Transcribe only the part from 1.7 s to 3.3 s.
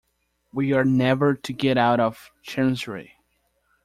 out of Chancery!